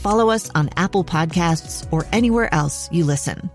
follow 0.00 0.30
us 0.30 0.50
on 0.54 0.70
Apple 0.76 1.04
Podcasts, 1.04 1.86
or 1.92 2.06
anywhere 2.12 2.52
else 2.52 2.88
you 2.90 3.04
listen. 3.04 3.50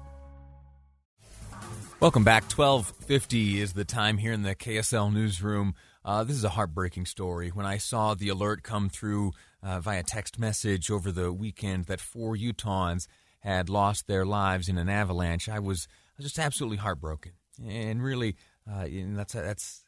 Welcome 2.02 2.24
back. 2.24 2.44
1250 2.44 3.62
is 3.62 3.74
the 3.74 3.86
time 3.86 4.18
here 4.18 4.34
in 4.34 4.44
the 4.44 4.54
KSL 4.54 5.12
newsroom. 5.12 5.74
Uh, 6.04 6.24
this 6.24 6.36
is 6.36 6.44
a 6.44 6.50
heartbreaking 6.50 7.06
story. 7.06 7.50
When 7.50 7.66
I 7.66 7.78
saw 7.78 8.14
the 8.14 8.30
alert 8.30 8.64
come 8.64 8.90
through 8.90 9.32
uh, 9.64 9.80
via 9.80 10.04
text 10.04 10.38
message 10.38 10.92
over 10.92 11.12
the 11.12 11.34
weekend 11.34 11.86
that 11.86 12.00
four 12.00 12.36
Utahns 12.36 13.08
had 13.40 13.70
lost 13.70 14.08
their 14.08 14.26
lives 14.26 14.70
in 14.70 14.78
an 14.78 14.90
avalanche, 14.90 15.50
I 15.50 15.58
was, 15.58 15.88
I 15.90 16.14
was 16.18 16.26
just 16.26 16.38
absolutely 16.38 16.78
heartbroken. 16.78 17.32
And 17.66 18.04
really, 18.04 18.36
uh, 18.70 18.86
that's 18.92 19.34
a, 19.34 19.42
that's 19.42 19.82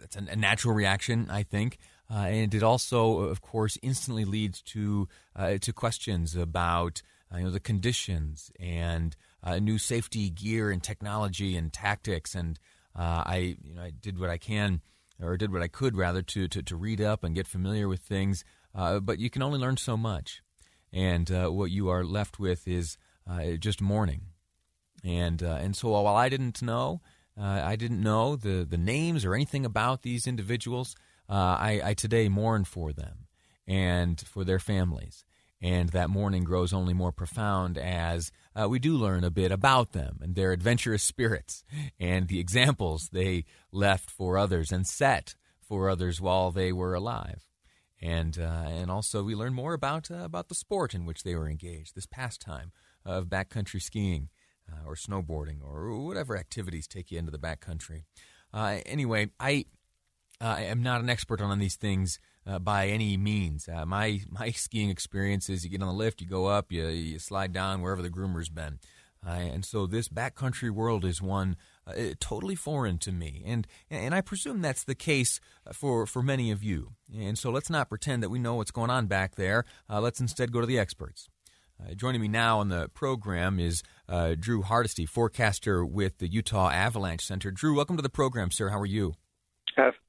that's 0.00 0.16
a 0.16 0.36
natural 0.36 0.72
reaction, 0.72 1.28
I 1.30 1.42
think. 1.42 1.78
Uh, 2.10 2.26
and 2.28 2.54
it 2.54 2.62
also, 2.62 3.20
of 3.20 3.42
course, 3.42 3.76
instantly 3.82 4.24
leads 4.24 4.62
to 4.62 5.08
uh, 5.36 5.58
to 5.58 5.72
questions 5.72 6.34
about 6.34 7.02
uh, 7.32 7.38
you 7.38 7.44
know 7.44 7.50
the 7.50 7.60
conditions 7.60 8.50
and 8.58 9.14
uh, 9.42 9.58
new 9.58 9.78
safety 9.78 10.30
gear 10.30 10.70
and 10.70 10.82
technology 10.82 11.54
and 11.54 11.72
tactics. 11.72 12.34
And 12.34 12.58
uh, 12.96 13.22
I 13.26 13.56
you 13.62 13.74
know 13.74 13.82
I 13.82 13.90
did 13.90 14.18
what 14.18 14.30
I 14.30 14.38
can 14.38 14.80
or 15.20 15.36
did 15.36 15.52
what 15.52 15.62
I 15.62 15.68
could 15.68 15.96
rather 15.96 16.22
to 16.22 16.48
to, 16.48 16.62
to 16.62 16.76
read 16.76 17.00
up 17.00 17.24
and 17.24 17.34
get 17.34 17.46
familiar 17.46 17.88
with 17.88 18.00
things. 18.00 18.42
Uh, 18.74 19.00
but 19.00 19.18
you 19.18 19.28
can 19.28 19.42
only 19.42 19.58
learn 19.58 19.76
so 19.76 19.96
much, 19.96 20.42
and 20.92 21.28
what 21.28 21.70
you 21.70 21.88
are 21.88 22.04
left 22.04 22.38
with 22.38 22.66
is 22.66 22.96
just 23.58 23.82
mourning. 23.82 24.22
And 25.04 25.42
and 25.42 25.76
so 25.76 25.90
while 25.90 26.16
I 26.16 26.28
didn't 26.28 26.62
know. 26.62 27.02
I 27.40 27.76
didn't 27.76 28.02
know 28.02 28.34
the, 28.34 28.66
the 28.68 28.76
names 28.76 29.24
or 29.24 29.32
anything 29.32 29.64
about 29.64 30.02
these 30.02 30.26
individuals 30.26 30.96
uh, 31.28 31.32
I, 31.32 31.80
I 31.84 31.94
today 31.94 32.28
mourn 32.28 32.64
for 32.64 32.92
them 32.92 33.26
and 33.66 34.20
for 34.20 34.44
their 34.44 34.58
families. 34.58 35.24
And 35.60 35.88
that 35.88 36.08
mourning 36.08 36.44
grows 36.44 36.72
only 36.72 36.94
more 36.94 37.10
profound 37.10 37.78
as 37.78 38.30
uh, 38.54 38.68
we 38.68 38.78
do 38.78 38.96
learn 38.96 39.24
a 39.24 39.30
bit 39.30 39.50
about 39.50 39.92
them 39.92 40.20
and 40.22 40.36
their 40.36 40.52
adventurous 40.52 41.02
spirits 41.02 41.64
and 41.98 42.28
the 42.28 42.38
examples 42.38 43.08
they 43.12 43.44
left 43.72 44.08
for 44.08 44.38
others 44.38 44.70
and 44.70 44.86
set 44.86 45.34
for 45.60 45.90
others 45.90 46.20
while 46.20 46.52
they 46.52 46.72
were 46.72 46.94
alive. 46.94 47.48
And, 48.00 48.38
uh, 48.38 48.68
and 48.68 48.90
also, 48.90 49.24
we 49.24 49.34
learn 49.34 49.54
more 49.54 49.74
about, 49.74 50.10
uh, 50.10 50.18
about 50.18 50.48
the 50.48 50.54
sport 50.54 50.94
in 50.94 51.04
which 51.04 51.24
they 51.24 51.34
were 51.34 51.48
engaged, 51.48 51.96
this 51.96 52.06
pastime 52.06 52.70
of 53.04 53.26
backcountry 53.26 53.82
skiing 53.82 54.28
uh, 54.70 54.86
or 54.86 54.94
snowboarding 54.94 55.58
or 55.62 55.98
whatever 55.98 56.36
activities 56.36 56.86
take 56.86 57.10
you 57.10 57.18
into 57.18 57.32
the 57.32 57.38
backcountry. 57.38 58.04
Uh, 58.54 58.78
anyway, 58.86 59.30
I, 59.40 59.66
I 60.40 60.62
am 60.62 60.82
not 60.82 61.00
an 61.00 61.10
expert 61.10 61.40
on 61.40 61.58
these 61.58 61.76
things 61.76 62.20
uh, 62.46 62.58
by 62.58 62.88
any 62.88 63.16
means. 63.16 63.68
Uh, 63.68 63.84
my 63.84 64.20
my 64.28 64.50
skiing 64.50 64.90
experience 64.90 65.48
is 65.48 65.64
you 65.64 65.70
get 65.70 65.82
on 65.82 65.88
the 65.88 65.94
lift, 65.94 66.20
you 66.20 66.26
go 66.26 66.46
up, 66.46 66.70
you, 66.70 66.86
you 66.88 67.18
slide 67.18 67.52
down 67.52 67.82
wherever 67.82 68.02
the 68.02 68.10
groomer's 68.10 68.48
been. 68.48 68.78
Uh, 69.26 69.30
and 69.30 69.64
so 69.64 69.84
this 69.84 70.08
backcountry 70.08 70.70
world 70.70 71.04
is 71.04 71.20
one 71.20 71.56
uh, 71.88 71.92
totally 72.20 72.54
foreign 72.54 72.98
to 72.98 73.10
me, 73.10 73.42
and 73.44 73.66
and 73.90 74.14
I 74.14 74.20
presume 74.20 74.62
that's 74.62 74.84
the 74.84 74.94
case 74.94 75.40
for 75.72 76.06
for 76.06 76.22
many 76.22 76.52
of 76.52 76.62
you. 76.62 76.92
And 77.12 77.36
so 77.36 77.50
let's 77.50 77.68
not 77.70 77.88
pretend 77.88 78.22
that 78.22 78.30
we 78.30 78.38
know 78.38 78.54
what's 78.54 78.70
going 78.70 78.90
on 78.90 79.06
back 79.06 79.34
there. 79.34 79.64
Uh, 79.90 80.00
let's 80.00 80.20
instead 80.20 80.52
go 80.52 80.60
to 80.60 80.66
the 80.66 80.78
experts. 80.78 81.28
joining 81.96 82.20
me 82.20 82.28
now 82.28 82.60
on 82.60 82.68
the 82.68 82.88
program 82.90 83.58
is 83.58 83.82
Drew 84.38 84.62
Hardesty, 84.62 85.04
forecaster 85.04 85.84
with 85.84 86.18
the 86.18 86.28
Utah 86.28 86.70
Avalanche 86.70 87.26
Center. 87.26 87.50
Drew, 87.50 87.74
welcome 87.74 87.96
to 87.96 88.02
the 88.02 88.08
program, 88.08 88.52
sir. 88.52 88.68
How 88.68 88.78
are 88.78 88.86
you? 88.86 89.14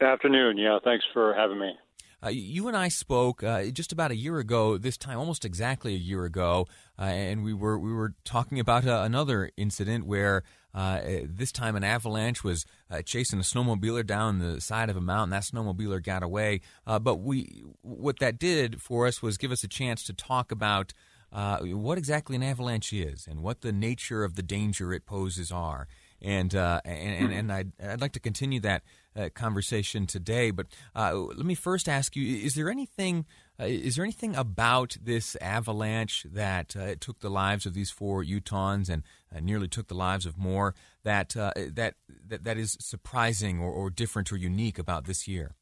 Afternoon. 0.02 0.57
Yeah, 0.57 0.80
thanks 0.84 1.06
for 1.13 1.34
having 1.34 1.59
me. 1.59 1.74
Uh, 2.22 2.30
you 2.30 2.68
and 2.68 2.75
I 2.75 2.90
spoke 2.90 3.44
uh, 3.44 3.66
just 3.68 3.94
about 3.94 4.12
a 4.12 4.16
year 4.16 4.40
ago. 4.40 4.78
This 4.78 4.97
time, 4.97 5.18
almost 5.18 5.46
exactly 5.46 5.94
a 5.94 5.97
year 5.97 6.25
ago, 6.25 6.68
uh, 6.97 7.03
and 7.03 7.44
we 7.44 7.53
were 7.53 7.80
we 7.80 7.94
were 7.94 8.13
talking 8.25 8.59
about 8.59 8.85
uh, 8.85 9.03
another 9.06 9.52
incident 9.56 10.06
where 10.06 10.44
uh, 10.74 11.00
this 11.24 11.53
time 11.53 11.78
an 11.78 11.84
avalanche 11.85 12.44
was 12.44 12.66
uh, 12.91 13.02
chasing 13.03 13.40
a 13.40 13.44
snowmobiler 13.44 14.06
down 14.06 14.40
the 14.40 14.59
side 14.59 14.90
of 14.90 14.97
a 14.97 15.02
mountain. 15.02 15.30
That 15.30 15.44
snowmobiler 15.44 16.03
got 16.03 16.22
away, 16.22 16.59
but 16.86 17.22
we 17.22 17.63
what 17.81 18.19
that 18.19 18.38
did 18.38 18.81
for 18.81 19.07
us 19.07 19.22
was 19.22 19.38
give 19.38 19.51
us 19.51 19.63
a 19.63 19.69
chance 19.69 20.03
to 20.03 20.13
talk 20.13 20.51
about. 20.51 20.94
what 21.31 21.97
exactly 21.97 22.36
an 22.36 22.44
avalanche 22.44 22.91
is 22.91 23.28
and 23.28 23.41
what 23.41 23.62
the 23.62 23.72
nature 23.72 24.25
of 24.25 24.36
the 24.36 24.44
danger 24.44 24.91
it 24.91 25.06
poses 25.06 25.53
are, 25.53 25.88
and 26.22 26.53
and, 26.53 26.84
and, 26.85 27.34
and 27.34 27.52
I'd, 27.52 27.72
I'd 27.81 28.02
like 28.02 28.13
to 28.13 28.19
continue 28.19 28.59
that 28.62 28.84
uh, 29.16 29.30
conversation 29.34 30.07
today. 30.07 30.52
But 30.52 30.68
uh, 30.96 31.16
let 31.16 31.46
me 31.46 31.56
first 31.56 31.90
ask 31.90 32.16
you: 32.16 32.38
Is 32.46 32.56
there 32.56 32.69
anything? 32.69 33.25
Uh, 33.59 33.66
is 33.66 33.96
there 33.96 34.06
anything 34.06 34.35
about 34.35 34.97
this 35.02 35.35
avalanche 35.41 36.25
that 36.31 36.75
uh, 36.75 36.96
took 37.00 37.19
the 37.19 37.30
lives 37.30 37.66
of 37.66 37.74
these 37.74 37.91
four 37.91 38.24
Utahns 38.24 38.90
and 38.90 39.03
uh, 39.35 39.40
nearly 39.41 39.68
took 39.68 39.88
the 39.88 39.96
lives 39.96 40.25
of 40.25 40.38
more 40.38 40.74
that 41.03 41.35
uh, 41.35 41.52
that, 41.56 41.96
that 42.28 42.44
that 42.44 42.57
is 42.57 42.78
surprising 42.80 43.59
or, 43.59 43.72
or 43.72 43.90
different 43.90 44.31
or 44.31 44.38
unique 44.38 44.80
about 44.80 45.06
this 45.06 45.28
year? 45.28 45.56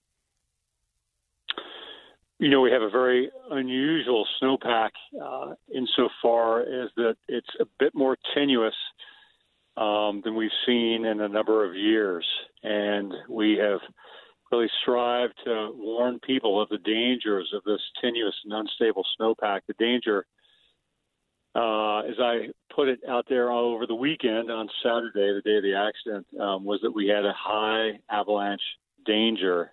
You 2.40 2.50
know, 2.50 2.62
we 2.62 2.70
have 2.72 2.84
a 2.84 2.90
very 2.90 3.32
unusual 3.50 4.28
snowpack 4.40 4.92
uh, 5.20 5.56
insofar 5.74 6.62
as 6.62 6.90
that 6.96 7.16
it's 7.28 7.50
a 7.60 7.66
bit 7.80 7.96
more 7.96 8.16
tenuous 8.36 8.76
um, 9.78 10.22
than 10.26 10.36
we've 10.36 10.50
seen 10.66 11.06
in 11.06 11.22
a 11.22 11.30
number 11.30 11.64
of 11.64 11.76
years. 11.76 12.26
And 12.64 13.14
we 13.30 13.58
have 13.58 13.80
really 14.52 14.70
strived 14.82 15.36
to 15.46 15.72
warn 15.76 16.20
people 16.20 16.62
of 16.62 16.70
the 16.70 16.80
dangers 16.80 17.52
of 17.54 17.64
this 17.64 17.82
tenuous 18.02 18.36
and 18.44 18.54
unstable 18.54 19.06
snowpack. 19.20 19.62
The 19.68 19.76
danger, 19.78 20.26
uh, 21.54 22.00
as 22.00 22.16
I 22.20 22.48
put 22.76 22.88
it 22.88 23.00
out 23.08 23.26
there 23.30 23.52
over 23.52 23.86
the 23.86 23.96
weekend 23.96 24.50
on 24.50 24.68
Saturday, 24.82 25.34
the 25.34 25.42
day 25.44 25.58
of 25.58 25.64
the 25.64 25.76
accident, 25.76 26.26
um, 26.42 26.66
was 26.66 26.80
that 26.82 26.92
we 26.92 27.08
had 27.08 27.26
a 27.26 27.34
high 27.38 28.00
avalanche 28.10 28.62
danger. 29.06 29.72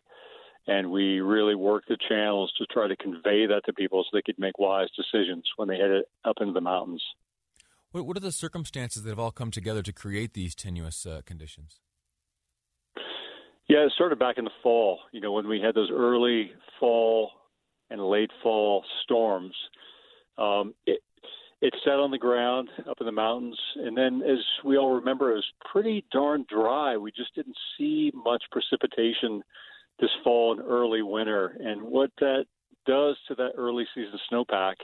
And 0.66 0.90
we 0.90 1.20
really 1.20 1.54
worked 1.54 1.88
the 1.88 1.98
channels 2.08 2.50
to 2.56 2.64
try 2.66 2.88
to 2.88 2.96
convey 2.96 3.46
that 3.46 3.62
to 3.66 3.72
people 3.74 4.02
so 4.02 4.08
they 4.12 4.22
could 4.22 4.38
make 4.38 4.58
wise 4.58 4.88
decisions 4.96 5.44
when 5.56 5.68
they 5.68 5.76
headed 5.76 6.04
up 6.24 6.36
into 6.40 6.54
the 6.54 6.60
mountains. 6.62 7.02
What, 7.94 8.16
are 8.16 8.20
the 8.20 8.32
circumstances 8.32 9.04
that 9.04 9.10
have 9.10 9.20
all 9.20 9.30
come 9.30 9.52
together 9.52 9.80
to 9.82 9.92
create 9.92 10.34
these 10.34 10.56
tenuous 10.56 11.06
uh, 11.06 11.20
conditions? 11.24 11.78
Yeah, 13.68 13.86
it 13.86 13.92
started 13.94 14.18
back 14.18 14.36
in 14.36 14.42
the 14.42 14.50
fall. 14.64 14.98
You 15.12 15.20
know, 15.20 15.30
when 15.30 15.46
we 15.46 15.60
had 15.60 15.76
those 15.76 15.90
early 15.92 16.50
fall 16.80 17.30
and 17.90 18.04
late 18.04 18.32
fall 18.42 18.82
storms, 19.04 19.54
um, 20.38 20.74
it 20.86 20.98
it 21.60 21.72
sat 21.84 22.00
on 22.00 22.10
the 22.10 22.18
ground 22.18 22.68
up 22.90 22.96
in 22.98 23.06
the 23.06 23.12
mountains, 23.12 23.58
and 23.76 23.96
then, 23.96 24.22
as 24.22 24.38
we 24.64 24.76
all 24.76 24.96
remember, 24.96 25.30
it 25.30 25.36
was 25.36 25.52
pretty 25.72 26.04
darn 26.10 26.44
dry. 26.48 26.96
We 26.96 27.12
just 27.12 27.32
didn't 27.36 27.56
see 27.78 28.10
much 28.12 28.42
precipitation 28.50 29.40
this 30.00 30.10
fall 30.24 30.52
and 30.52 30.68
early 30.68 31.02
winter, 31.02 31.56
and 31.60 31.80
what 31.80 32.10
that 32.18 32.46
does 32.86 33.16
to 33.28 33.36
that 33.36 33.52
early 33.56 33.84
season 33.94 34.18
snowpack 34.30 34.74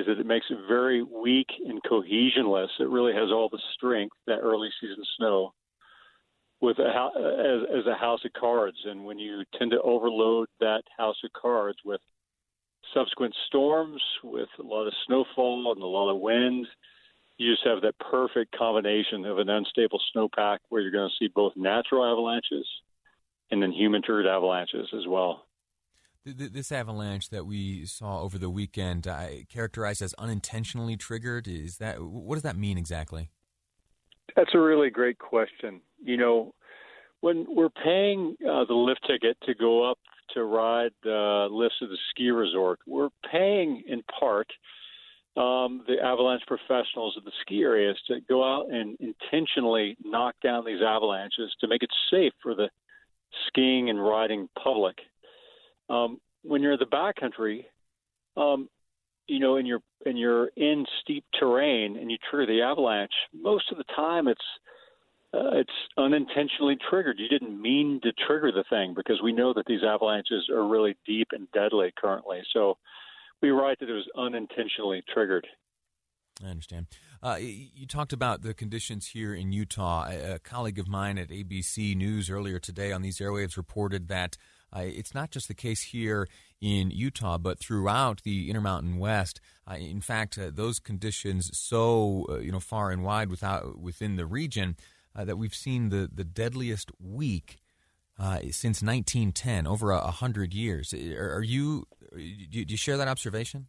is 0.00 0.06
that 0.06 0.18
it 0.18 0.26
makes 0.26 0.46
it 0.50 0.58
very 0.68 1.02
weak 1.02 1.48
and 1.66 1.82
cohesionless. 1.82 2.68
It 2.78 2.88
really 2.88 3.12
has 3.12 3.30
all 3.30 3.48
the 3.50 3.60
strength 3.74 4.16
that 4.26 4.40
early 4.40 4.70
season 4.80 5.04
snow 5.16 5.52
with 6.60 6.78
a, 6.78 6.82
as, 6.82 7.80
as 7.80 7.86
a 7.86 7.94
house 7.94 8.20
of 8.24 8.32
cards. 8.32 8.76
And 8.84 9.04
when 9.04 9.18
you 9.18 9.42
tend 9.58 9.70
to 9.72 9.80
overload 9.82 10.48
that 10.60 10.82
house 10.96 11.16
of 11.24 11.30
cards 11.32 11.78
with 11.84 12.00
subsequent 12.94 13.34
storms, 13.46 14.02
with 14.24 14.48
a 14.58 14.62
lot 14.62 14.86
of 14.86 14.92
snowfall 15.06 15.72
and 15.72 15.82
a 15.82 15.86
lot 15.86 16.10
of 16.10 16.20
wind, 16.20 16.66
you 17.38 17.52
just 17.52 17.66
have 17.66 17.82
that 17.82 17.98
perfect 17.98 18.56
combination 18.56 19.24
of 19.24 19.38
an 19.38 19.48
unstable 19.48 20.00
snowpack 20.14 20.58
where 20.68 20.82
you're 20.82 20.90
going 20.90 21.08
to 21.08 21.24
see 21.24 21.30
both 21.34 21.54
natural 21.56 22.04
avalanches 22.04 22.66
and 23.50 23.62
then 23.62 23.72
human 23.72 24.02
triggered 24.02 24.26
avalanches 24.26 24.88
as 24.94 25.06
well. 25.06 25.46
This 26.24 26.70
avalanche 26.70 27.30
that 27.30 27.46
we 27.46 27.86
saw 27.86 28.20
over 28.20 28.36
the 28.36 28.50
weekend, 28.50 29.08
characterized 29.48 30.02
as 30.02 30.14
unintentionally 30.18 30.96
triggered, 30.96 31.48
is 31.48 31.78
that 31.78 32.02
what 32.02 32.34
does 32.34 32.42
that 32.42 32.56
mean 32.56 32.76
exactly? 32.76 33.30
That's 34.36 34.54
a 34.54 34.58
really 34.58 34.90
great 34.90 35.18
question. 35.18 35.80
You 36.02 36.18
know, 36.18 36.54
when 37.20 37.46
we're 37.48 37.70
paying 37.70 38.36
uh, 38.40 38.64
the 38.66 38.74
lift 38.74 39.00
ticket 39.06 39.36
to 39.44 39.54
go 39.54 39.90
up 39.90 39.98
to 40.34 40.44
ride 40.44 40.92
the 41.02 41.48
lifts 41.50 41.76
of 41.82 41.88
the 41.88 41.98
ski 42.10 42.30
resort, 42.30 42.80
we're 42.86 43.10
paying 43.30 43.82
in 43.86 44.02
part 44.18 44.46
um, 45.36 45.84
the 45.86 45.96
avalanche 46.02 46.42
professionals 46.46 47.16
of 47.16 47.24
the 47.24 47.32
ski 47.40 47.62
areas 47.62 47.96
to 48.08 48.20
go 48.28 48.44
out 48.44 48.70
and 48.70 48.96
intentionally 49.00 49.96
knock 50.04 50.34
down 50.42 50.64
these 50.64 50.82
avalanches 50.86 51.52
to 51.60 51.68
make 51.68 51.82
it 51.82 51.90
safe 52.10 52.32
for 52.42 52.54
the 52.54 52.68
skiing 53.46 53.90
and 53.90 54.02
riding 54.02 54.48
public. 54.62 54.96
Um, 55.90 56.18
when 56.42 56.62
you're 56.62 56.72
in 56.72 56.78
the 56.78 56.86
backcountry, 56.86 57.64
um, 58.36 58.68
you 59.26 59.40
know, 59.40 59.56
and 59.56 59.66
you're 59.66 59.82
and 60.06 60.18
you're 60.18 60.48
in 60.56 60.86
steep 61.02 61.24
terrain 61.38 61.96
and 61.96 62.10
you 62.10 62.16
trigger 62.30 62.52
the 62.52 62.62
avalanche, 62.62 63.12
most 63.34 63.70
of 63.70 63.78
the 63.78 63.84
time 63.94 64.28
it's 64.28 64.40
uh, 65.32 65.58
it's 65.58 65.70
unintentionally 65.96 66.76
triggered. 66.88 67.18
You 67.18 67.28
didn't 67.28 67.60
mean 67.60 68.00
to 68.02 68.12
trigger 68.26 68.50
the 68.50 68.64
thing 68.68 68.94
because 68.96 69.20
we 69.22 69.32
know 69.32 69.52
that 69.54 69.66
these 69.66 69.82
avalanches 69.86 70.48
are 70.52 70.66
really 70.66 70.96
deep 71.06 71.28
and 71.32 71.50
deadly 71.52 71.92
currently. 71.96 72.40
So 72.52 72.78
we 73.42 73.50
write 73.50 73.78
that 73.80 73.88
it 73.88 73.92
was 73.92 74.08
unintentionally 74.16 75.02
triggered. 75.12 75.46
I 76.44 76.48
understand. 76.48 76.86
Uh, 77.22 77.36
you 77.38 77.86
talked 77.86 78.12
about 78.12 78.42
the 78.42 78.54
conditions 78.54 79.08
here 79.08 79.34
in 79.34 79.52
Utah. 79.52 80.06
A, 80.08 80.34
a, 80.34 80.38
colleague 80.38 80.78
of 80.78 80.88
mine 80.88 81.18
at 81.18 81.28
ABC 81.28 81.94
News 81.94 82.30
earlier 82.30 82.58
today 82.58 82.92
on 82.92 83.02
these 83.02 83.18
airwaves 83.18 83.58
reported 83.58 84.08
that 84.08 84.38
uh, 84.74 84.82
it's 84.84 85.14
not 85.14 85.30
just 85.30 85.48
the 85.48 85.54
case 85.54 85.82
here 85.82 86.28
in 86.60 86.90
Utah, 86.90 87.38
but 87.38 87.58
throughout 87.58 88.22
the 88.22 88.48
Intermountain 88.48 88.98
West. 88.98 89.40
Uh, 89.68 89.74
in 89.74 90.00
fact, 90.00 90.38
uh, 90.38 90.50
those 90.52 90.78
conditions 90.78 91.50
so 91.56 92.26
uh, 92.28 92.38
you 92.38 92.52
know 92.52 92.60
far 92.60 92.90
and 92.90 93.02
wide 93.02 93.30
without 93.30 93.78
within 93.78 94.16
the 94.16 94.26
region 94.26 94.76
uh, 95.16 95.24
that 95.24 95.36
we've 95.36 95.54
seen 95.54 95.88
the 95.88 96.08
the 96.12 96.24
deadliest 96.24 96.90
week 97.00 97.58
uh, 98.18 98.40
since 98.50 98.82
1910, 98.82 99.66
over 99.66 99.90
a 99.90 100.10
hundred 100.10 100.52
years. 100.52 100.92
Are, 100.92 101.42
you 101.42 101.86
do 102.12 102.64
you 102.68 102.76
share 102.76 102.96
that 102.96 103.08
observation? 103.08 103.66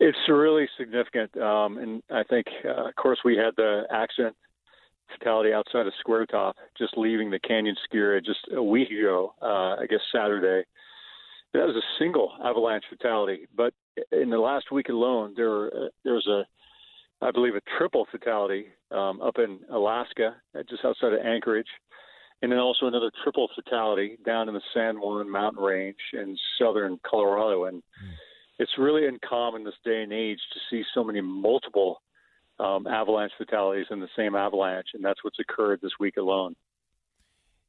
It's 0.00 0.18
really 0.28 0.68
significant, 0.78 1.36
um, 1.38 1.78
and 1.78 2.02
I 2.08 2.22
think, 2.22 2.46
of 2.64 2.94
course, 2.94 3.18
we 3.24 3.36
had 3.36 3.56
the 3.56 3.82
accident 3.90 4.36
fatality 5.18 5.52
outside 5.52 5.86
of 5.86 5.92
Square 6.00 6.26
Top, 6.26 6.56
just 6.76 6.96
leaving 6.96 7.30
the 7.30 7.38
Canyon 7.40 7.76
ski 7.84 7.98
area 7.98 8.20
just 8.20 8.40
a 8.54 8.62
week 8.62 8.90
ago. 8.90 9.34
Uh, 9.40 9.76
I 9.76 9.86
guess 9.88 10.00
Saturday. 10.12 10.66
That 11.54 11.66
was 11.66 11.76
a 11.76 12.02
single 12.02 12.32
avalanche 12.44 12.84
fatality, 12.90 13.46
but 13.56 13.72
in 14.12 14.28
the 14.28 14.38
last 14.38 14.70
week 14.70 14.90
alone, 14.90 15.32
there 15.34 15.66
uh, 15.66 15.88
there 16.04 16.14
was 16.14 16.26
a, 16.26 16.44
I 17.24 17.30
believe, 17.30 17.54
a 17.54 17.62
triple 17.78 18.06
fatality 18.12 18.66
um, 18.90 19.22
up 19.22 19.38
in 19.38 19.60
Alaska, 19.70 20.36
just 20.68 20.84
outside 20.84 21.14
of 21.14 21.20
Anchorage 21.24 21.68
and 22.42 22.52
then 22.52 22.58
also 22.58 22.86
another 22.86 23.10
triple 23.22 23.48
fatality 23.54 24.18
down 24.24 24.48
in 24.48 24.54
the 24.54 24.60
San 24.72 25.00
Juan 25.00 25.30
mountain 25.30 25.62
range 25.62 25.96
in 26.12 26.36
southern 26.58 26.98
Colorado. 27.08 27.64
And 27.64 27.78
mm. 27.78 28.12
it's 28.58 28.70
really 28.78 29.06
uncommon 29.06 29.64
this 29.64 29.74
day 29.84 30.02
and 30.02 30.12
age 30.12 30.38
to 30.52 30.60
see 30.70 30.84
so 30.94 31.02
many 31.02 31.20
multiple 31.20 32.00
um, 32.58 32.86
avalanche 32.86 33.32
fatalities 33.38 33.86
in 33.90 34.00
the 34.00 34.08
same 34.16 34.34
avalanche, 34.34 34.88
and 34.94 35.04
that's 35.04 35.22
what's 35.22 35.38
occurred 35.38 35.80
this 35.82 35.92
week 35.98 36.16
alone. 36.16 36.56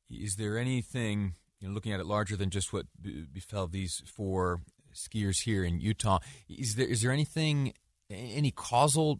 Is 0.09 0.35
there 0.35 0.57
anything, 0.57 1.35
you 1.59 1.67
know, 1.67 1.73
looking 1.73 1.91
at 1.91 1.99
it 1.99 2.05
larger 2.05 2.35
than 2.35 2.49
just 2.49 2.73
what 2.73 2.85
befell 3.31 3.67
these 3.67 4.01
four 4.05 4.61
skiers 4.93 5.43
here 5.43 5.63
in 5.63 5.79
Utah? 5.79 6.19
Is 6.49 6.75
there 6.75 6.87
is 6.87 7.01
there 7.01 7.11
anything, 7.11 7.73
any 8.09 8.51
causal 8.51 9.19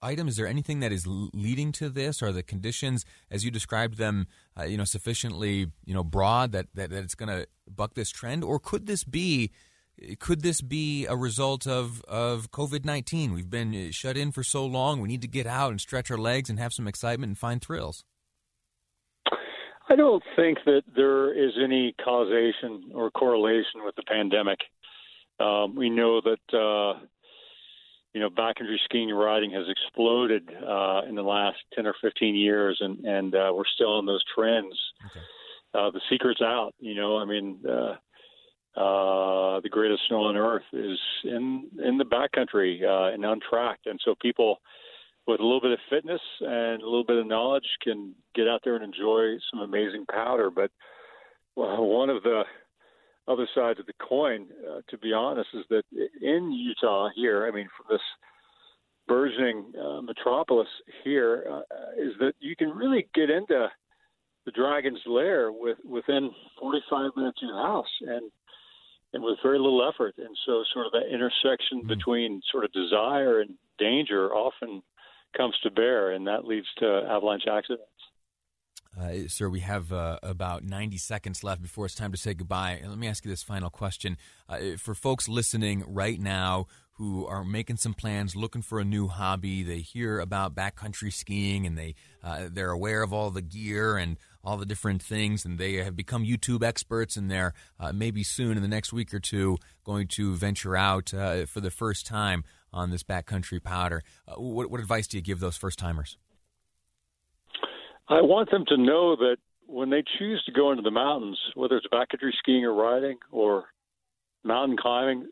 item? 0.00 0.28
Is 0.28 0.36
there 0.36 0.46
anything 0.46 0.78
that 0.80 0.92
is 0.92 1.06
leading 1.06 1.72
to 1.72 1.88
this? 1.88 2.22
Are 2.22 2.30
the 2.30 2.44
conditions, 2.44 3.04
as 3.30 3.44
you 3.44 3.50
described 3.50 3.98
them, 3.98 4.28
uh, 4.58 4.64
you 4.64 4.76
know, 4.76 4.84
sufficiently 4.84 5.72
you 5.84 5.94
know 5.94 6.04
broad 6.04 6.52
that 6.52 6.66
that, 6.74 6.90
that 6.90 7.02
it's 7.02 7.16
going 7.16 7.30
to 7.30 7.48
buck 7.68 7.94
this 7.94 8.10
trend, 8.10 8.44
or 8.44 8.58
could 8.58 8.86
this 8.86 9.04
be? 9.04 9.50
Could 10.18 10.42
this 10.42 10.60
be 10.60 11.06
a 11.06 11.16
result 11.16 11.66
of, 11.66 12.02
of 12.06 12.50
COVID 12.50 12.84
19? 12.84 13.32
We've 13.32 13.50
been 13.50 13.74
uh, 13.74 13.88
shut 13.90 14.16
in 14.16 14.32
for 14.32 14.42
so 14.42 14.64
long. 14.64 15.00
We 15.00 15.08
need 15.08 15.22
to 15.22 15.28
get 15.28 15.46
out 15.46 15.70
and 15.70 15.80
stretch 15.80 16.10
our 16.10 16.18
legs 16.18 16.48
and 16.50 16.58
have 16.58 16.72
some 16.72 16.86
excitement 16.86 17.30
and 17.30 17.38
find 17.38 17.62
thrills. 17.62 18.04
I 19.90 19.96
don't 19.96 20.22
think 20.36 20.58
that 20.66 20.82
there 20.94 21.32
is 21.32 21.52
any 21.62 21.94
causation 22.04 22.90
or 22.94 23.10
correlation 23.10 23.84
with 23.84 23.96
the 23.96 24.02
pandemic. 24.02 24.58
Um, 25.40 25.74
we 25.74 25.88
know 25.88 26.20
that 26.20 26.56
uh, 26.56 27.00
you 28.14 28.20
know, 28.20 28.30
backcountry 28.30 28.76
skiing 28.84 29.10
and 29.10 29.18
riding 29.18 29.52
has 29.52 29.66
exploded 29.68 30.48
uh, 30.50 31.02
in 31.08 31.14
the 31.14 31.22
last 31.22 31.58
10 31.74 31.86
or 31.86 31.94
15 32.00 32.34
years, 32.34 32.78
and, 32.80 33.04
and 33.04 33.34
uh, 33.34 33.52
we're 33.54 33.66
still 33.74 33.98
in 33.98 34.06
those 34.06 34.24
trends. 34.34 34.76
Okay. 35.06 35.24
Uh, 35.74 35.90
the 35.90 36.00
secret's 36.10 36.40
out, 36.40 36.74
you 36.80 36.94
know, 36.94 37.18
I 37.18 37.24
mean, 37.26 37.60
uh, 38.78 39.60
the 39.60 39.68
greatest 39.68 40.02
snow 40.06 40.24
on 40.24 40.36
earth 40.36 40.62
is 40.72 40.98
in, 41.24 41.68
in 41.84 41.98
the 41.98 42.04
backcountry 42.04 42.82
uh, 42.84 43.12
and 43.12 43.24
untracked. 43.24 43.86
And 43.86 43.98
so 44.04 44.14
people 44.20 44.60
with 45.26 45.40
a 45.40 45.42
little 45.42 45.60
bit 45.60 45.72
of 45.72 45.78
fitness 45.90 46.20
and 46.40 46.80
a 46.80 46.84
little 46.84 47.04
bit 47.04 47.16
of 47.16 47.26
knowledge 47.26 47.66
can 47.82 48.14
get 48.34 48.46
out 48.46 48.60
there 48.62 48.76
and 48.76 48.84
enjoy 48.84 49.36
some 49.50 49.60
amazing 49.60 50.06
powder. 50.06 50.50
But 50.50 50.70
well, 51.56 51.84
one 51.84 52.08
of 52.08 52.22
the 52.22 52.44
other 53.26 53.48
sides 53.54 53.80
of 53.80 53.86
the 53.86 53.92
coin, 54.00 54.46
uh, 54.70 54.80
to 54.88 54.98
be 54.98 55.12
honest, 55.12 55.48
is 55.54 55.64
that 55.70 55.82
in 56.22 56.52
Utah 56.52 57.08
here, 57.14 57.46
I 57.46 57.50
mean, 57.50 57.68
from 57.76 57.94
this 57.94 58.02
burgeoning 59.08 59.72
uh, 59.76 60.02
metropolis 60.02 60.68
here, 61.02 61.44
uh, 61.50 61.60
is 62.00 62.12
that 62.20 62.34
you 62.38 62.54
can 62.54 62.70
really 62.70 63.08
get 63.14 63.28
into 63.28 63.68
the 64.46 64.52
dragon's 64.52 65.00
lair 65.04 65.50
with 65.52 65.78
within 65.84 66.30
45 66.60 67.10
minutes 67.16 67.38
of 67.42 67.48
your 67.48 67.62
house, 67.62 67.86
and 68.02 68.30
and 69.12 69.22
with 69.22 69.38
very 69.42 69.58
little 69.58 69.86
effort. 69.88 70.14
And 70.18 70.36
so, 70.46 70.64
sort 70.72 70.86
of 70.86 70.92
that 70.92 71.12
intersection 71.12 71.80
mm-hmm. 71.80 71.88
between 71.88 72.42
sort 72.50 72.64
of 72.64 72.72
desire 72.72 73.40
and 73.40 73.54
danger 73.78 74.32
often 74.34 74.82
comes 75.36 75.54
to 75.62 75.70
bear, 75.70 76.12
and 76.12 76.26
that 76.26 76.44
leads 76.44 76.66
to 76.78 77.02
avalanche 77.08 77.44
accidents. 77.50 77.84
Uh, 78.98 79.28
sir, 79.28 79.48
we 79.48 79.60
have 79.60 79.92
uh, 79.92 80.18
about 80.22 80.64
90 80.64 80.96
seconds 80.96 81.44
left 81.44 81.62
before 81.62 81.86
it's 81.86 81.94
time 81.94 82.10
to 82.10 82.18
say 82.18 82.34
goodbye. 82.34 82.80
let 82.84 82.98
me 82.98 83.06
ask 83.06 83.24
you 83.24 83.30
this 83.30 83.42
final 83.42 83.70
question. 83.70 84.16
Uh, 84.48 84.76
for 84.76 84.94
folks 84.94 85.28
listening 85.28 85.84
right 85.86 86.18
now 86.18 86.66
who 86.98 87.24
are 87.26 87.44
making 87.44 87.76
some 87.76 87.94
plans, 87.94 88.34
looking 88.34 88.60
for 88.60 88.80
a 88.80 88.84
new 88.84 89.06
hobby, 89.06 89.62
they 89.62 89.78
hear 89.78 90.18
about 90.18 90.54
backcountry 90.54 91.12
skiing 91.12 91.64
and 91.64 91.78
they, 91.78 91.94
uh, 92.24 92.48
they're 92.50 92.72
aware 92.72 93.02
of 93.02 93.12
all 93.12 93.30
the 93.30 93.40
gear 93.40 93.96
and 93.96 94.16
all 94.42 94.56
the 94.56 94.66
different 94.66 95.02
things, 95.02 95.44
and 95.44 95.58
they 95.58 95.74
have 95.74 95.94
become 95.94 96.24
YouTube 96.24 96.62
experts, 96.62 97.16
and 97.16 97.30
they're 97.30 97.52
uh, 97.78 97.92
maybe 97.92 98.22
soon 98.22 98.56
in 98.56 98.62
the 98.62 98.68
next 98.68 98.92
week 98.92 99.12
or 99.12 99.20
two 99.20 99.58
going 99.84 100.08
to 100.08 100.34
venture 100.34 100.76
out 100.76 101.12
uh, 101.14 101.44
for 101.46 101.60
the 101.60 101.70
first 101.70 102.06
time 102.06 102.44
on 102.72 102.90
this 102.90 103.02
backcountry 103.02 103.62
powder. 103.62 104.02
What, 104.36 104.70
what 104.70 104.80
advice 104.80 105.06
do 105.06 105.18
you 105.18 105.22
give 105.22 105.40
those 105.40 105.56
first 105.56 105.78
timers? 105.78 106.16
I 108.08 108.22
want 108.22 108.50
them 108.50 108.64
to 108.68 108.76
know 108.76 109.16
that 109.16 109.36
when 109.66 109.90
they 109.90 110.02
choose 110.18 110.42
to 110.46 110.52
go 110.52 110.70
into 110.70 110.82
the 110.82 110.90
mountains, 110.90 111.38
whether 111.54 111.76
it's 111.76 111.86
backcountry 111.88 112.32
skiing 112.38 112.64
or 112.64 112.72
riding 112.72 113.18
or 113.30 113.66
mountain 114.42 114.78
climbing, 114.80 115.28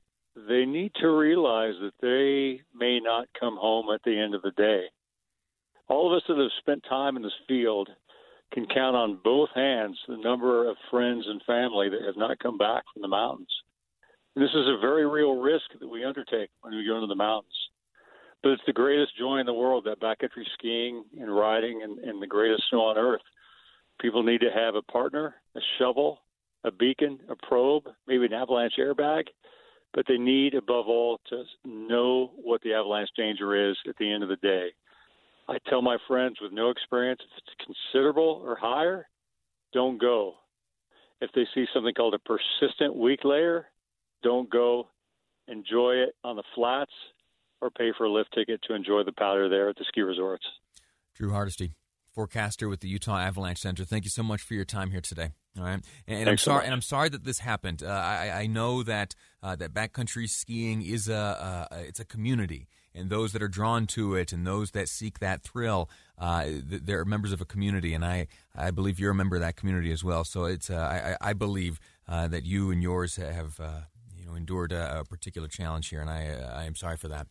they 0.48 0.64
need 0.64 0.92
to 1.00 1.08
realize 1.08 1.74
that 1.80 1.94
they 2.00 2.60
may 2.74 3.00
not 3.00 3.28
come 3.38 3.56
home 3.56 3.86
at 3.92 4.02
the 4.04 4.18
end 4.18 4.34
of 4.34 4.42
the 4.42 4.52
day. 4.52 4.84
All 5.88 6.06
of 6.06 6.16
us 6.16 6.22
that 6.28 6.36
have 6.36 6.50
spent 6.58 6.84
time 6.88 7.16
in 7.16 7.22
this 7.22 7.32
field 7.48 7.88
can 8.52 8.66
count 8.66 8.96
on 8.96 9.18
both 9.24 9.48
hands 9.54 9.98
the 10.06 10.16
number 10.16 10.68
of 10.68 10.76
friends 10.90 11.24
and 11.26 11.40
family 11.46 11.88
that 11.88 12.02
have 12.04 12.16
not 12.16 12.38
come 12.38 12.58
back 12.58 12.84
from 12.92 13.02
the 13.02 13.08
mountains. 13.08 13.50
And 14.34 14.44
this 14.44 14.50
is 14.50 14.66
a 14.66 14.80
very 14.80 15.06
real 15.06 15.36
risk 15.40 15.64
that 15.80 15.88
we 15.88 16.04
undertake 16.04 16.50
when 16.60 16.74
we 16.74 16.86
go 16.86 16.96
into 16.96 17.06
the 17.06 17.14
mountains 17.14 17.54
but 18.46 18.52
it's 18.52 18.62
the 18.64 18.72
greatest 18.72 19.18
joy 19.18 19.38
in 19.38 19.46
the 19.46 19.52
world 19.52 19.84
that 19.84 20.00
backcountry 20.00 20.44
skiing 20.54 21.04
and 21.20 21.34
riding 21.34 21.80
and, 21.82 21.98
and 21.98 22.22
the 22.22 22.28
greatest 22.28 22.62
snow 22.70 22.82
on 22.82 22.96
earth. 22.96 23.22
People 24.00 24.22
need 24.22 24.40
to 24.40 24.50
have 24.54 24.76
a 24.76 24.82
partner, 24.82 25.34
a 25.56 25.60
shovel, 25.78 26.20
a 26.62 26.70
beacon, 26.70 27.18
a 27.28 27.34
probe, 27.34 27.88
maybe 28.06 28.26
an 28.26 28.32
avalanche 28.32 28.74
airbag, 28.78 29.24
but 29.96 30.04
they 30.06 30.18
need 30.18 30.54
above 30.54 30.86
all 30.88 31.18
to 31.30 31.42
know 31.64 32.30
what 32.36 32.60
the 32.60 32.74
avalanche 32.74 33.08
danger 33.16 33.70
is 33.70 33.76
at 33.88 33.96
the 33.96 34.12
end 34.12 34.22
of 34.22 34.28
the 34.28 34.36
day. 34.36 34.68
I 35.48 35.56
tell 35.70 35.80
my 35.80 35.96
friends 36.06 36.36
with 36.40 36.52
no 36.52 36.68
experience 36.68 37.20
if 37.24 37.42
it's 37.42 37.74
considerable 37.92 38.42
or 38.44 38.56
higher, 38.56 39.08
don't 39.72 39.98
go. 39.98 40.34
If 41.22 41.30
they 41.34 41.46
see 41.54 41.64
something 41.72 41.94
called 41.94 42.12
a 42.12 42.18
persistent 42.18 42.94
weak 42.94 43.20
layer, 43.24 43.68
don't 44.22 44.50
go. 44.50 44.88
Enjoy 45.48 45.92
it 45.92 46.14
on 46.22 46.36
the 46.36 46.42
flats 46.54 46.92
or 47.62 47.70
pay 47.70 47.92
for 47.96 48.04
a 48.04 48.10
lift 48.10 48.34
ticket 48.34 48.60
to 48.68 48.74
enjoy 48.74 49.02
the 49.02 49.12
powder 49.12 49.48
there 49.48 49.70
at 49.70 49.76
the 49.76 49.84
ski 49.88 50.02
resorts. 50.02 50.44
Drew 51.14 51.30
Hardesty, 51.30 51.72
forecaster 52.16 52.66
with 52.66 52.80
the 52.80 52.88
Utah 52.88 53.18
Avalanche 53.18 53.58
Center. 53.58 53.84
Thank 53.84 54.04
you 54.04 54.10
so 54.10 54.22
much 54.22 54.40
for 54.40 54.54
your 54.54 54.64
time 54.64 54.90
here 54.90 55.02
today. 55.02 55.32
All 55.58 55.64
right, 55.64 55.80
and, 56.08 56.20
and 56.20 56.30
I'm 56.30 56.38
sorry, 56.38 56.64
and 56.64 56.72
I'm 56.72 56.82
sorry 56.82 57.10
that 57.10 57.24
this 57.24 57.40
happened. 57.40 57.82
Uh, 57.82 57.88
I, 57.88 58.30
I, 58.30 58.46
know 58.46 58.82
that 58.82 59.14
uh, 59.42 59.54
that 59.56 59.72
backcountry 59.72 60.28
skiing 60.28 60.82
is 60.82 61.08
a, 61.08 61.68
a, 61.70 61.78
it's 61.80 62.00
a 62.00 62.04
community, 62.04 62.68
and 62.94 63.10
those 63.10 63.32
that 63.32 63.42
are 63.42 63.48
drawn 63.48 63.86
to 63.88 64.14
it, 64.14 64.32
and 64.32 64.46
those 64.46 64.72
that 64.72 64.88
seek 64.88 65.18
that 65.20 65.42
thrill, 65.42 65.88
uh, 66.18 66.46
they're 66.62 67.04
members 67.04 67.32
of 67.32 67.40
a 67.40 67.46
community, 67.46 67.94
and 67.94 68.04
I 68.04 68.26
I 68.54 68.70
believe 68.70 68.98
you're 68.98 69.12
a 69.12 69.14
member 69.14 69.36
of 69.36 69.42
that 69.42 69.56
community 69.56 69.92
as 69.92 70.02
well. 70.02 70.24
So 70.24 70.44
it's 70.44 70.68
uh, 70.68 71.16
I, 71.22 71.30
I 71.30 71.32
believe 71.32 71.80
uh, 72.08 72.28
that 72.28 72.44
you 72.44 72.70
and 72.70 72.82
yours 72.82 73.16
have 73.16 73.60
uh, 73.60 73.80
you 74.14 74.26
know 74.26 74.34
endured 74.34 74.72
a, 74.72 75.00
a, 75.00 75.04
particular 75.04 75.48
challenge 75.48 75.88
here, 75.88 76.00
and 76.00 76.10
I 76.10 76.34
I 76.54 76.64
am 76.64 76.74
sorry 76.74 76.96
for 76.96 77.08
that. 77.08 77.28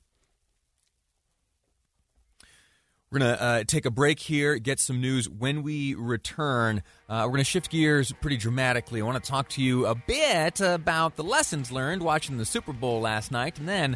We're 3.16 3.20
going 3.20 3.38
to 3.38 3.44
uh, 3.44 3.64
take 3.66 3.86
a 3.86 3.92
break 3.92 4.20
here, 4.20 4.58
get 4.58 4.78
some 4.78 5.00
news. 5.00 5.30
When 5.30 5.64
we 5.64 5.96
return, 5.96 6.84
uh, 7.08 7.22
we're 7.24 7.30
going 7.30 7.38
to 7.38 7.46
shift 7.46 7.70
gears 7.70 8.12
pretty 8.20 8.36
dramatically. 8.36 9.00
I 9.00 9.06
want 9.06 9.24
to 9.24 9.32
talk 9.32 9.48
to 9.52 9.64
you 9.64 9.86
a 9.86 9.96
bit 9.96 10.60
about 10.60 11.16
the 11.16 11.24
lessons 11.24 11.72
learned 11.72 12.04
watching 12.04 12.36
the 12.38 12.44
Super 12.44 12.74
Bowl 12.74 13.00
last 13.00 13.32
night. 13.32 13.58
And 13.58 13.70
then, 13.70 13.96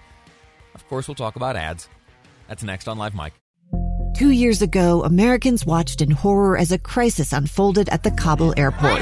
of 0.73 0.87
course, 0.87 1.09
we'll 1.09 1.15
talk 1.15 1.35
about 1.35 1.57
ads. 1.57 1.89
That's 2.47 2.63
next 2.63 2.87
on 2.87 2.97
Live 2.97 3.13
Mic. 3.13 3.33
Two 4.15 4.31
years 4.31 4.61
ago, 4.61 5.03
Americans 5.03 5.65
watched 5.65 6.01
in 6.01 6.11
horror 6.11 6.57
as 6.57 6.71
a 6.71 6.77
crisis 6.77 7.33
unfolded 7.33 7.89
at 7.89 8.03
the 8.03 8.11
Kabul 8.11 8.53
airport. 8.55 9.01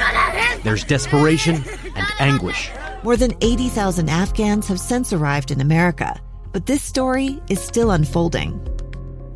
There's 0.64 0.82
desperation 0.82 1.62
and 1.94 2.06
anguish. 2.18 2.72
More 3.04 3.16
than 3.16 3.34
80,000 3.40 4.08
Afghans 4.08 4.66
have 4.66 4.80
since 4.80 5.12
arrived 5.12 5.52
in 5.52 5.60
America, 5.60 6.20
but 6.52 6.66
this 6.66 6.82
story 6.82 7.40
is 7.48 7.62
still 7.62 7.92
unfolding. 7.92 8.60